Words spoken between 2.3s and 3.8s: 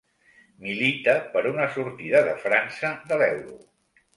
de França de l'euro.